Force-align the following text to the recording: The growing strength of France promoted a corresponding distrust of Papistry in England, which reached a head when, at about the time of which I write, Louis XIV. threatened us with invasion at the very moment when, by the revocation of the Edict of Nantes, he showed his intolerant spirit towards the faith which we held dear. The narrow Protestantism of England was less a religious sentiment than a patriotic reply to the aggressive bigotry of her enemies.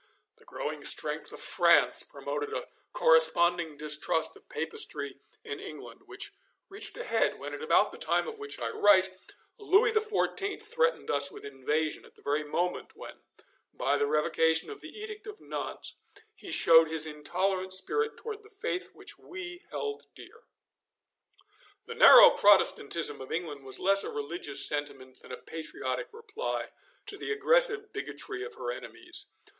The 0.37 0.45
growing 0.45 0.83
strength 0.83 1.31
of 1.31 1.39
France 1.39 2.01
promoted 2.01 2.51
a 2.53 2.65
corresponding 2.91 3.77
distrust 3.77 4.35
of 4.35 4.49
Papistry 4.49 5.19
in 5.43 5.59
England, 5.59 6.07
which 6.07 6.33
reached 6.69 6.97
a 6.97 7.03
head 7.03 7.37
when, 7.37 7.53
at 7.53 7.61
about 7.61 7.91
the 7.91 7.99
time 7.99 8.27
of 8.27 8.39
which 8.39 8.57
I 8.59 8.71
write, 8.71 9.11
Louis 9.59 9.91
XIV. 9.91 10.63
threatened 10.63 11.11
us 11.11 11.29
with 11.29 11.45
invasion 11.45 12.03
at 12.03 12.15
the 12.15 12.23
very 12.23 12.43
moment 12.43 12.95
when, 12.95 13.19
by 13.75 13.95
the 13.95 14.07
revocation 14.07 14.71
of 14.71 14.81
the 14.81 14.89
Edict 14.97 15.27
of 15.27 15.39
Nantes, 15.39 15.93
he 16.33 16.49
showed 16.49 16.87
his 16.87 17.05
intolerant 17.05 17.71
spirit 17.71 18.17
towards 18.17 18.41
the 18.41 18.49
faith 18.49 18.89
which 18.95 19.19
we 19.19 19.65
held 19.69 20.07
dear. 20.15 20.45
The 21.85 21.93
narrow 21.93 22.31
Protestantism 22.31 23.21
of 23.21 23.31
England 23.31 23.63
was 23.63 23.79
less 23.79 24.03
a 24.03 24.09
religious 24.09 24.65
sentiment 24.65 25.19
than 25.21 25.31
a 25.31 25.37
patriotic 25.37 26.11
reply 26.11 26.69
to 27.05 27.19
the 27.19 27.31
aggressive 27.31 27.93
bigotry 27.93 28.43
of 28.43 28.55
her 28.55 28.71
enemies. 28.71 29.27